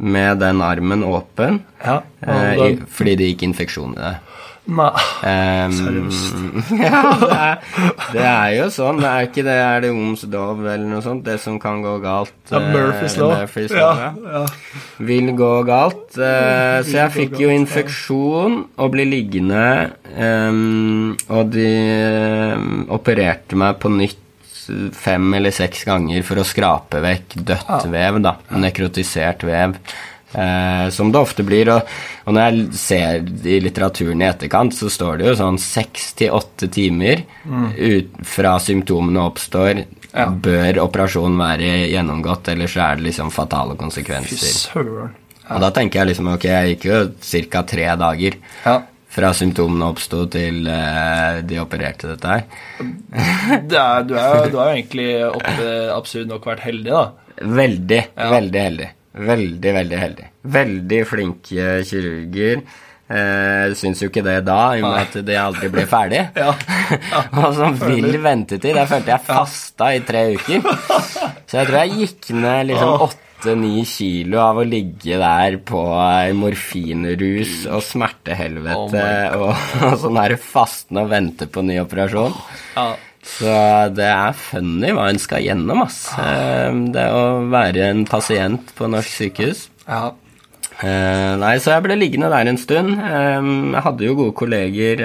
[0.03, 1.63] med den armen åpen.
[1.85, 4.15] Ja, eh, i, fordi det gikk infeksjon i det.
[4.63, 4.93] Nei.
[5.27, 6.37] Um, Seriøst?
[6.87, 7.57] ja, det er,
[8.13, 9.01] det er jo sånn.
[9.03, 11.25] Det er ikke det Er det Oms lov eller noe sånt?
[11.27, 12.35] Det som kan gå galt.
[12.47, 14.13] Ja, eh, Murphys Ja, ja.
[14.37, 14.45] ja.
[15.03, 16.15] Vil gå galt.
[16.15, 19.67] Uh, så jeg fikk jo infeksjon og ble liggende.
[20.15, 21.69] um, og de
[22.55, 24.22] um, opererte meg på nytt
[24.97, 28.37] fem eller seks ganger for å skrape vekk dødt vev, da.
[28.57, 29.77] Nekrotisert vev.
[30.35, 31.69] Eh, som det ofte blir.
[31.69, 31.89] Og,
[32.25, 36.33] og når jeg ser i litteraturen i etterkant, så står det jo sånn seks til
[36.33, 37.21] åtte timer
[37.77, 40.27] ut fra symptomene oppstår, Ja.
[40.29, 44.73] bør operasjonen være gjennomgått, ellers er det liksom fatale konsekvenser.
[44.77, 45.07] Ja.
[45.57, 46.99] Og da tenker jeg liksom ok, jeg gikk jo
[47.51, 47.63] ca.
[47.65, 48.75] tre dager Ja.
[49.13, 52.47] Fra symptomene oppsto til eh, de opererte dette her.
[53.69, 57.05] Det er, du, du har jo egentlig oppe, absurd nok vært heldig, da.
[57.43, 58.31] Veldig, Ja.
[58.33, 58.89] veldig heldig.
[59.13, 60.27] Veldig, veldig heldig.
[60.55, 62.63] Veldig flinke kirurger.
[63.13, 66.23] Eh, syns jo ikke det da, i og med at det aldri ble ferdig.
[66.41, 66.55] Ja.
[67.43, 68.73] og som vill ventetid.
[68.79, 70.65] Der følte jeg fasta i tre uker.
[71.45, 72.95] Så jeg tror jeg gikk ned liksom
[73.43, 75.81] åtte-ni kilo av å ligge der på
[76.39, 82.37] morfinrus og smertehelvete Oh og, og sånn her fastende og vente på ny operasjon.
[82.77, 82.93] Ja.
[83.23, 83.51] Så
[83.95, 86.05] det er funny hva en skal gjennom, ass.
[86.19, 89.69] Eh, Det å være en pasient på norsk sykehus.
[89.89, 90.13] ja.
[90.83, 92.97] Eh, nei, så jeg ble liggende der en stund.
[92.99, 95.03] Eh, jeg hadde jo gode kolleger.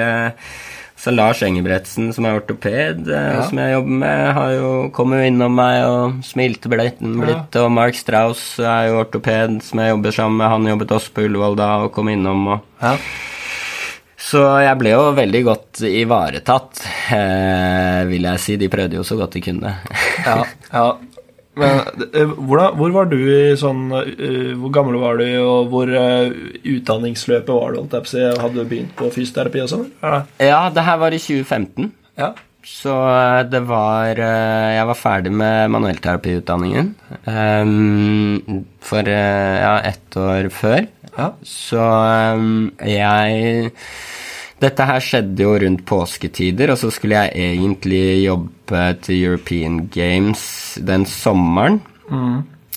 [0.98, 3.44] Så Lars Engebretsen, som er ortoped, eh, Ja.
[3.46, 7.72] som jeg jobber med, har jo kommet jo innom meg og smilte blitt, blitt og
[7.72, 10.50] Mark Strauss er jo ortoped, som jeg jobber sammen med.
[10.50, 12.48] Han jobbet også på Ullevål da og kom innom.
[12.48, 12.96] og ja.
[14.18, 16.82] så jeg ble jo veldig godt ivaretatt,
[17.14, 18.56] eh, vil jeg si.
[18.58, 19.76] De prøvde jo så godt de kunne.
[20.26, 20.44] ja,
[20.74, 20.88] ja.
[21.58, 25.92] Men eh, hvordan, hvor var du i sånn uh, Hvor gammel var du, og hvor
[25.92, 26.28] uh,
[26.62, 27.80] utdanningsløpet var du?
[27.82, 28.42] holdt jeg på?
[28.44, 29.88] Hadde du begynt på fysioterapi og sånn?
[30.04, 30.20] Ja.
[30.44, 31.96] ja, det her var i 2015.
[32.20, 32.36] ja.
[32.68, 32.92] Så
[33.48, 36.90] det var Jeg var ferdig med manuellterapiutdanningen
[37.24, 40.82] um, for ja, ett år før.
[41.14, 41.30] Ja.
[41.48, 41.80] Så
[42.36, 43.72] um, jeg
[44.58, 50.44] Dette her skjedde jo rundt påsketider, og så skulle jeg egentlig jobbe til European Games
[50.82, 51.82] den sommeren.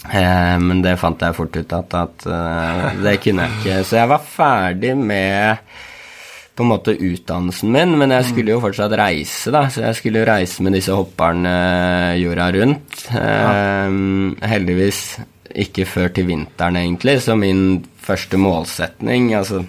[0.09, 3.79] Eh, men det fant jeg fort ut at, at uh, det kunne jeg ikke.
[3.89, 5.65] Så jeg var ferdig med
[6.57, 9.65] på en måte utdannelsen min, men jeg skulle jo fortsatt reise, da.
[9.73, 11.53] Så jeg skulle jo reise med disse hopperne
[12.21, 13.05] jorda rundt.
[13.17, 13.95] Eh,
[14.51, 15.01] heldigvis
[15.65, 19.65] ikke før til vinteren, egentlig, så min første målsetning Altså,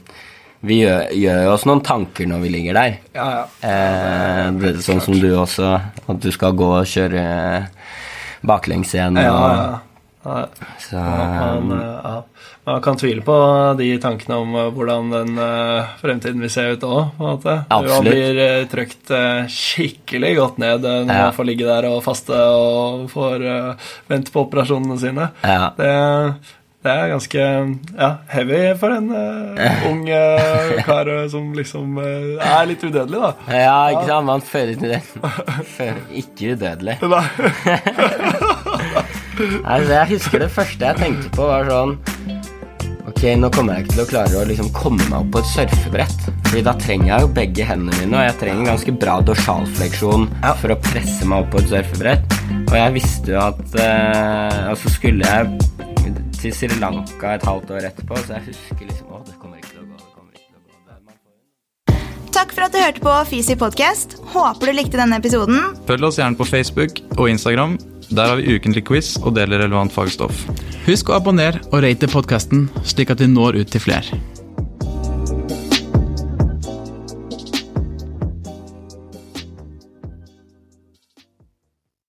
[0.62, 2.98] vi gjør, gjør jo oss noen tanker når vi ligger der.
[3.18, 3.46] Ja, ja.
[3.70, 5.74] Eh, det, sånn som du også,
[6.06, 7.24] at du skal gå og kjøre
[8.46, 9.18] baklengs igjen.
[9.22, 9.80] ja, ja.
[10.26, 10.44] ja.
[10.82, 12.18] Så, Man, eh, ja.
[12.64, 13.36] Man kan tvile på
[13.78, 17.18] de tankene om eh, hvordan den eh, fremtiden vil se ut òg.
[17.18, 22.38] Man blir uh, trykt eh, skikkelig godt ned når man får ligge der og faste
[22.38, 23.48] og får
[24.12, 25.32] vente på operasjonene sine.
[25.42, 25.72] ja.
[25.78, 25.94] Det,
[26.82, 27.42] det er ganske
[27.94, 33.20] ja, heavy for en uh, ung uh, kar eh, som liksom uh, er litt udødelig,
[33.22, 33.32] da.
[33.54, 34.26] ja, ikke sant?
[34.32, 35.02] Man føler ikke det.
[35.76, 36.98] Føler ikke udødelig.
[37.14, 37.26] Nei.
[39.42, 41.96] Altså, jeg husker det første jeg tenkte på, var sånn
[43.10, 45.50] Ok, nå kommer jeg ikke til å klare å liksom komme meg opp på et
[45.50, 46.28] surfebrett.
[46.46, 50.54] Fordi da trenger jeg jo begge hendene mine, og jeg trenger ganske bra dorsalfleksjon Ja.
[50.62, 52.38] for å presse meg opp på et surfebrett.
[52.70, 55.71] Og jeg visste jo at eh, Og så skulle jeg
[56.42, 59.72] til Sri Lanka et halvt år etterpå, så jeg husker liksom Å, det kommer ikke
[59.76, 59.98] til å gå.
[60.02, 61.14] det kommer ikke til å gå.
[61.92, 64.18] Får- Takk for at du hørte på Fisi podcast.
[64.34, 65.60] Håper du likte denne episoden.
[65.90, 67.78] Følg oss gjerne på Facebook og Instagram.
[68.12, 70.46] Der har vi ukentlig quiz og deler relevant fagstoff.
[70.88, 74.18] Husk å abonnere og rate podkasten, slik at vi når ut til flere.